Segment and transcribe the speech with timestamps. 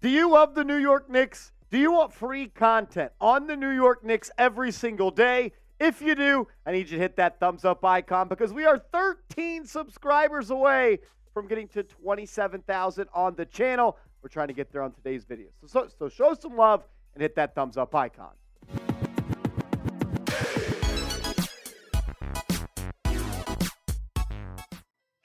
[0.00, 1.52] Do you love the New York Knicks?
[1.70, 5.52] Do you want free content on the New York Knicks every single day?
[5.78, 8.78] If you do, I need you to hit that thumbs up icon because we are
[8.78, 11.00] 13 subscribers away
[11.34, 13.98] from getting to 27,000 on the channel.
[14.22, 15.48] We're trying to get there on today's video.
[15.66, 16.82] So, so, so show some love
[17.12, 18.32] and hit that thumbs up icon.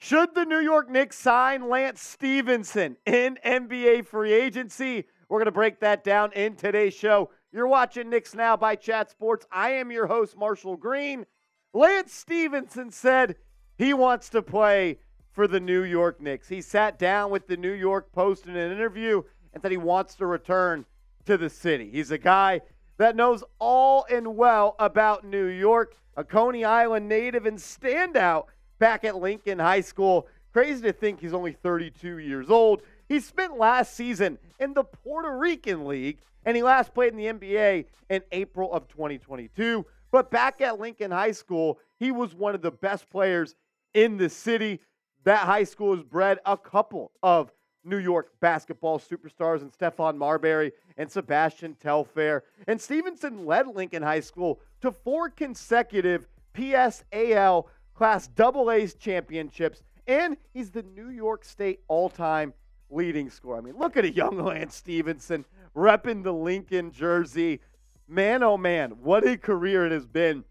[0.06, 5.02] Should the New York Knicks sign Lance Stephenson in NBA free agency?
[5.28, 7.30] We're going to break that down in today's show.
[7.50, 9.48] You're watching Knicks Now by Chat Sports.
[9.50, 11.26] I am your host, Marshall Green.
[11.74, 13.34] Lance Stephenson said
[13.78, 15.00] he wants to play
[15.32, 16.46] for the New York Knicks.
[16.46, 20.14] He sat down with the New York Post in an interview and said he wants
[20.14, 20.84] to return
[21.24, 21.90] to the city.
[21.90, 22.60] He's a guy
[22.98, 28.44] that knows all and well about New York, a Coney Island native and standout
[28.78, 30.26] back at Lincoln High School.
[30.52, 32.82] Crazy to think he's only 32 years old.
[33.08, 37.26] He spent last season in the Puerto Rican League, and he last played in the
[37.26, 39.84] NBA in April of 2022.
[40.10, 43.54] But back at Lincoln High School, he was one of the best players
[43.94, 44.80] in the city.
[45.24, 47.52] That high school has bred a couple of
[47.84, 52.44] New York basketball superstars and Stephon Marbury and Sebastian Telfair.
[52.66, 60.36] And Stephenson led Lincoln High School to four consecutive PSAL Class Double A's championships, and
[60.52, 62.52] he's the New York State all-time
[62.90, 63.58] leading scorer.
[63.58, 65.44] I mean, look at a young Lance Stephenson
[65.74, 67.60] repping the Lincoln jersey.
[68.06, 70.44] Man, oh man, what a career it has been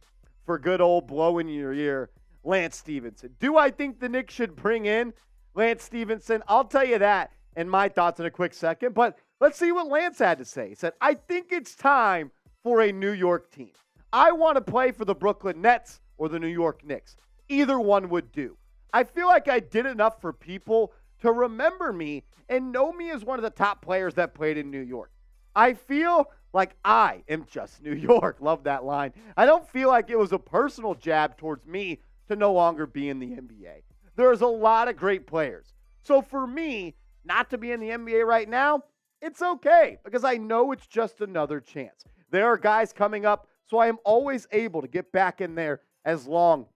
[0.45, 2.09] for good old blow in your ear,
[2.43, 3.35] Lance Stephenson.
[3.39, 5.13] Do I think the Knicks should bring in
[5.53, 6.43] Lance Stephenson?
[6.47, 9.88] I'll tell you that and my thoughts in a quick second, but let's see what
[9.88, 10.69] Lance had to say.
[10.69, 12.31] He said, I think it's time
[12.63, 13.71] for a New York team.
[14.11, 17.16] I want to play for the Brooklyn Nets or the New York Knicks.
[17.49, 18.57] Either one would do.
[18.93, 23.23] I feel like I did enough for people to remember me and know me as
[23.23, 25.11] one of the top players that played in New York.
[25.55, 28.38] I feel like I am just New York.
[28.39, 29.13] Love that line.
[29.38, 33.09] I don't feel like it was a personal jab towards me to no longer be
[33.09, 33.84] in the NBA.
[34.16, 35.73] There's a lot of great players.
[36.01, 38.84] So for me, not to be in the NBA right now,
[39.22, 42.05] it's okay because I know it's just another chance.
[42.31, 45.81] There are guys coming up, so I am always able to get back in there
[46.05, 46.67] as long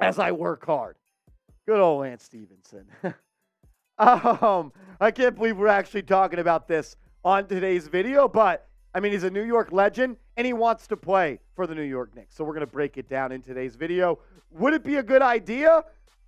[0.00, 0.96] as I work hard.
[1.66, 2.86] Good old Lance Stephenson.
[3.98, 9.12] um, I can't believe we're actually talking about this on today's video, but I mean,
[9.12, 12.34] he's a New York legend and he wants to play for the New York Knicks.
[12.34, 14.18] So we're going to break it down in today's video.
[14.50, 15.84] Would it be a good idea?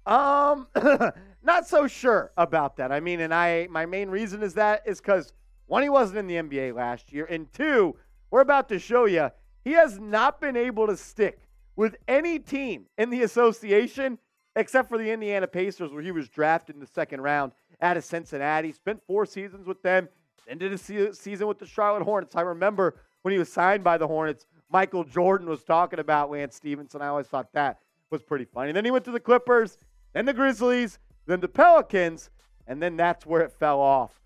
[0.06, 0.69] Um,
[1.42, 2.92] not so sure about that.
[2.92, 5.32] I mean, and I my main reason is that is because
[5.66, 7.96] one, he wasn't in the NBA last year, and two,
[8.31, 9.31] we're about to show you
[9.64, 11.41] he has not been able to stick
[11.76, 14.18] with any team in the association
[14.56, 18.04] except for the Indiana Pacers, where he was drafted in the second round out of
[18.04, 18.72] Cincinnati.
[18.72, 20.08] Spent four seasons with them,
[20.46, 22.36] then did a season with the Charlotte Hornets.
[22.36, 26.56] I remember when he was signed by the Hornets, Michael Jordan was talking about Lance
[26.56, 27.02] Stephenson.
[27.02, 27.78] I always thought that
[28.10, 28.72] was pretty funny.
[28.72, 29.76] Then he went to the Clippers,
[30.12, 32.30] then the Grizzlies, then the Pelicans,
[32.66, 34.20] and then that's where it fell off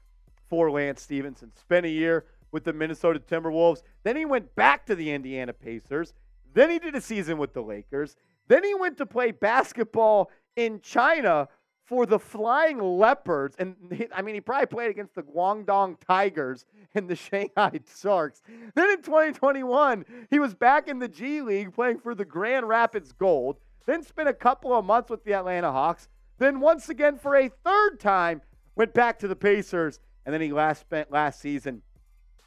[0.48, 1.53] for Lance Stephenson.
[1.56, 3.82] Spent a year with the Minnesota Timberwolves.
[4.04, 6.12] Then he went back to the Indiana Pacers.
[6.54, 8.16] Then he did a season with the Lakers.
[8.48, 11.48] Then he went to play basketball in China
[11.84, 13.56] for the Flying Leopards.
[13.59, 18.42] And he, I mean, he probably played against the Guangdong Tigers and the Shanghai Sharks.
[18.75, 23.12] Then in 2021, he was back in the G League playing for the Grand Rapids
[23.12, 23.58] Gold.
[23.87, 26.08] Then spent a couple of months with the Atlanta Hawks.
[26.38, 28.42] Then once again for a third time
[28.75, 29.98] went back to the Pacers.
[30.26, 31.81] And then he last spent last season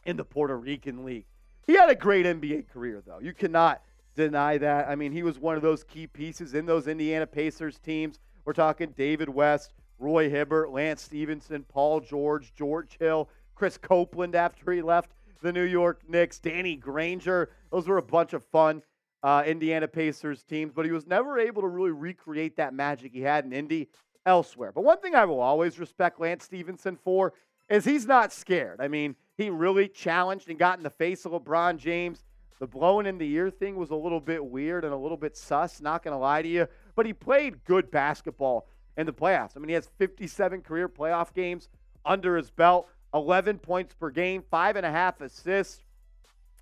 [0.06, 1.26] in the Puerto Rican League.
[1.66, 3.20] He had a great NBA career, though.
[3.20, 3.82] You cannot
[4.16, 4.88] deny that.
[4.88, 8.20] I mean, he was one of those key pieces in those Indiana Pacers teams.
[8.46, 14.72] We're talking David West, Roy Hibbert, Lance Stephenson, Paul George, George Hill, Chris Copeland after
[14.72, 15.12] he left
[15.42, 17.50] the New York Knicks, Danny Granger.
[17.72, 18.82] Those were a bunch of fun
[19.24, 23.22] uh, Indiana Pacers teams, but he was never able to really recreate that magic he
[23.22, 23.90] had in Indy
[24.26, 24.72] elsewhere.
[24.72, 27.34] But one thing I will always respect Lance Stephenson for
[27.70, 28.82] is he's not scared.
[28.82, 32.24] I mean, he really challenged and got in the face of LeBron James.
[32.62, 35.36] The blowing in the ear thing was a little bit weird and a little bit
[35.36, 36.68] sus, not going to lie to you.
[36.96, 39.54] But he played good basketball in the playoffs.
[39.56, 41.70] I mean, he has 57 career playoff games
[42.06, 45.82] under his belt, 11 points per game, five and a half assists,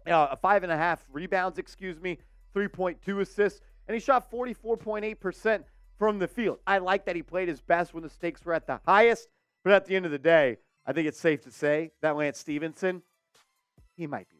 [0.07, 2.18] uh, five and a half rebounds, excuse me,
[2.56, 3.60] 3.2 assists,
[3.90, 5.66] and he shot 44.8%
[5.98, 6.60] from the field.
[6.66, 9.28] I like that he played his best when the stakes were at the highest,
[9.66, 12.40] but at the end of the day, I think it's safe to say that Lance
[12.40, 13.04] Stephenson,
[13.98, 14.39] he might be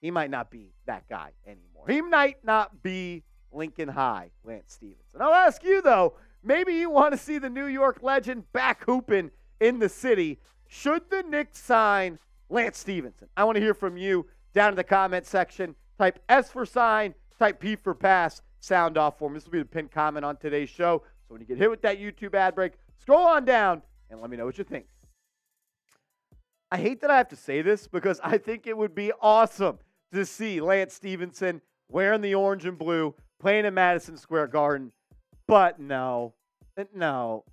[0.00, 1.84] he might not be that guy anymore.
[1.88, 5.20] He might not be Lincoln High, Lance Stephenson.
[5.20, 9.30] I'll ask you, though, maybe you want to see the New York legend back hooping
[9.60, 10.38] in the city.
[10.68, 12.18] Should the Knicks sign
[12.48, 13.28] Lance Stephenson?
[13.36, 15.74] I want to hear from you down in the comment section.
[15.98, 19.34] Type S for sign, type P for pass, sound off for me.
[19.34, 21.02] This will be the pinned comment on today's show.
[21.26, 24.30] So when you get hit with that YouTube ad break, scroll on down and let
[24.30, 24.86] me know what you think.
[26.70, 29.78] I hate that I have to say this because I think it would be awesome
[30.12, 34.92] to see Lance Stephenson wearing the orange and blue, playing in Madison Square Garden.
[35.46, 36.34] But no,
[36.94, 37.44] no,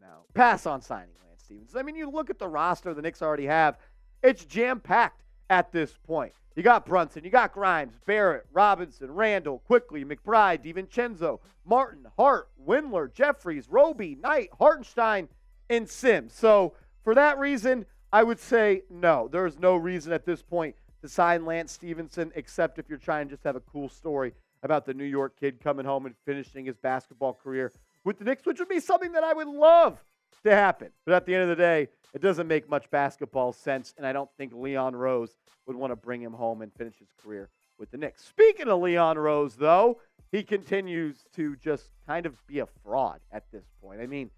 [0.00, 0.24] no.
[0.34, 1.78] Pass on signing Lance Stephenson.
[1.78, 3.78] I mean, you look at the roster the Knicks already have,
[4.22, 6.32] it's jam packed at this point.
[6.54, 13.12] You got Brunson, you got Grimes, Barrett, Robinson, Randle, Quickley, McBride, DiVincenzo, Martin, Hart, Windler,
[13.12, 15.28] Jeffries, Roby, Knight, Hartenstein,
[15.70, 16.34] and Sims.
[16.34, 19.28] So for that reason, I would say no.
[19.32, 23.28] There is no reason at this point to sign Lance Stephenson, except if you're trying
[23.28, 24.32] to just have a cool story
[24.62, 27.72] about the New York kid coming home and finishing his basketball career
[28.04, 30.02] with the Knicks, which would be something that I would love
[30.44, 30.90] to happen.
[31.04, 34.12] But at the end of the day, it doesn't make much basketball sense, and I
[34.12, 37.90] don't think Leon Rose would want to bring him home and finish his career with
[37.90, 38.24] the Knicks.
[38.24, 39.98] Speaking of Leon Rose, though,
[40.30, 44.00] he continues to just kind of be a fraud at this point.
[44.00, 44.30] I mean,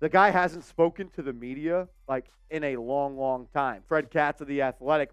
[0.00, 3.82] the guy hasn't spoken to the media like in a long, long time.
[3.86, 5.12] Fred Katz of The Athletic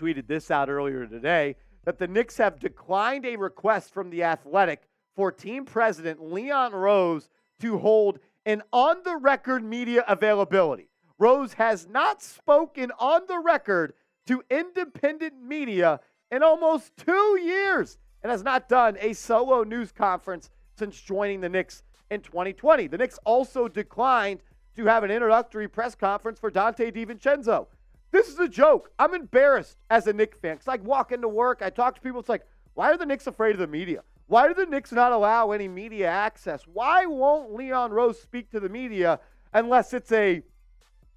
[0.00, 4.82] tweeted this out earlier today that the Knicks have declined a request from The Athletic
[5.14, 7.28] for team president Leon Rose
[7.60, 10.88] to hold an on the record media availability.
[11.18, 13.92] Rose has not spoken on the record
[14.26, 16.00] to independent media
[16.30, 20.48] in almost two years and has not done a solo news conference
[20.78, 22.86] since joining the Knicks in 2020.
[22.86, 24.40] The Knicks also declined
[24.76, 27.66] to have an introductory press conference for Donte DiVincenzo.
[28.12, 28.90] This is a joke.
[28.98, 32.20] I'm embarrassed as a Knicks fan because I walk into work, I talk to people.
[32.20, 34.02] It's like, why are the Knicks afraid of the media?
[34.26, 36.62] Why do the Knicks not allow any media access?
[36.72, 39.20] Why won't Leon Rose speak to the media
[39.52, 40.42] unless it's a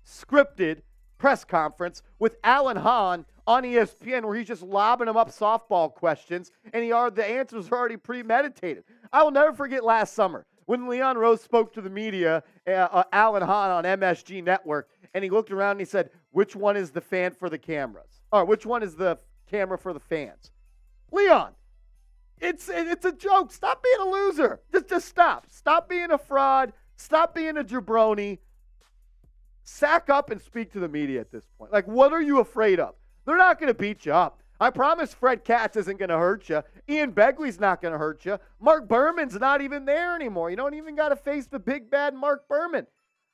[0.05, 0.81] scripted
[1.17, 6.51] press conference with Alan Hahn on ESPN where he's just lobbing him up softball questions
[6.73, 8.83] and he are the answers are already premeditated.
[9.11, 13.03] I will never forget last summer when Leon Rose spoke to the media, uh, uh,
[13.11, 16.91] Alan Hahn on MSG Network, and he looked around and he said, "Which one is
[16.91, 18.21] the fan for the cameras?
[18.31, 19.17] Or which one is the
[19.49, 20.51] camera for the fans?"
[21.11, 21.53] Leon,
[22.39, 23.51] it's it's a joke.
[23.51, 24.59] Stop being a loser.
[24.71, 25.45] Just just stop.
[25.49, 26.73] Stop being a fraud.
[26.97, 28.39] Stop being a jabroni.
[29.63, 31.71] Sack up and speak to the media at this point.
[31.71, 32.95] Like, what are you afraid of?
[33.25, 34.41] They're not going to beat you up.
[34.59, 36.63] I promise Fred Katz isn't going to hurt you.
[36.87, 38.37] Ian Begley's not going to hurt you.
[38.59, 40.49] Marc Berman's not even there anymore.
[40.49, 42.87] You don't even got to face the big bad Marc Berman.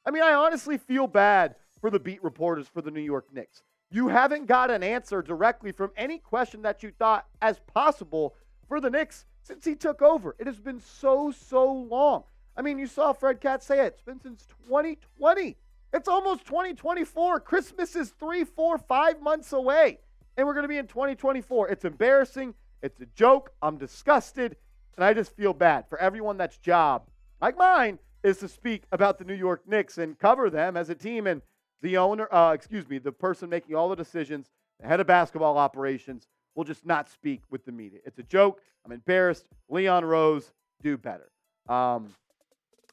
[0.05, 3.63] I mean, I honestly feel bad for the beat reporters for the New York Knicks.
[3.91, 8.35] You haven't got an answer directly from any question that you thought as possible
[8.67, 10.35] for the Knicks since he took over.
[10.37, 12.23] It has been so, so long.
[12.55, 13.93] I mean, you saw Fred Katz say it.
[13.93, 15.57] It's been since 2020.
[15.91, 17.39] It's almost 2024.
[17.39, 19.99] Christmas is three, four, five months away
[20.39, 21.67] and we're going to be in 2024.
[21.67, 22.53] It's embarrassing.
[22.81, 23.51] It's a joke.
[23.61, 24.55] I'm disgusted.
[24.95, 27.09] And I just feel bad for everyone that's job,
[27.41, 30.95] like mine, is to speak about the New York Knicks and cover them as a
[30.95, 31.27] team.
[31.27, 31.41] And
[31.81, 34.49] the owner, uh, excuse me, the person making all the decisions,
[34.79, 37.99] the head of basketball operations, will just not speak with the media.
[38.05, 38.61] It's a joke.
[38.85, 39.45] I'm embarrassed.
[39.69, 41.29] Leon Rose, do better.
[41.67, 42.13] Um,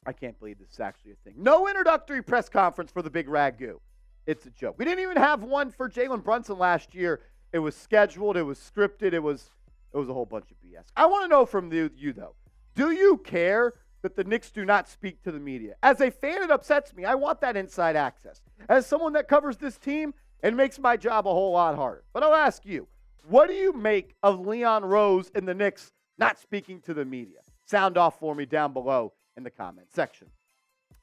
[0.05, 1.33] I can't believe this is actually a thing.
[1.37, 3.79] No introductory press conference for the big ragu.
[4.25, 4.75] It's a joke.
[4.77, 7.21] We didn't even have one for Jalen Brunson last year
[7.53, 8.37] it was scheduled.
[8.37, 9.13] It was scripted.
[9.13, 9.49] It was
[9.93, 10.83] it was a whole bunch of BS.
[10.95, 12.35] I want to know from you, you though.
[12.75, 13.73] Do you care
[14.07, 15.75] that the Knicks do not speak to the media?
[15.83, 17.03] As a fan, it upsets me.
[17.03, 18.41] I want that inside access.
[18.69, 22.03] As someone that covers this team, it makes my job a whole lot harder.
[22.13, 22.87] But I'll ask you,
[23.27, 27.39] what do you make of Leon Rose and the Knicks not speaking to the media?
[27.65, 30.27] Sound off for me down below in the comment section.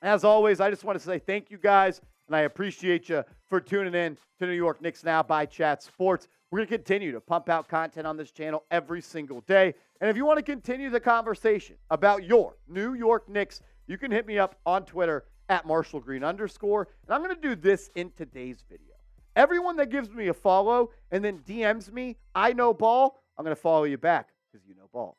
[0.00, 3.60] As always, I just want to say thank you guys and I appreciate you for
[3.60, 6.28] tuning in to New York Knicks Now by Chat Sports.
[6.50, 9.74] We're going to continue to pump out content on this channel every single day.
[10.00, 14.10] And if you want to continue the conversation about your New York Knicks, you can
[14.10, 16.88] hit me up on Twitter at Marshall Green underscore.
[17.06, 18.94] And I'm going to do this in today's video.
[19.36, 23.54] Everyone that gives me a follow and then DMs me, I know ball, I'm going
[23.54, 25.16] to follow you back because you know ball.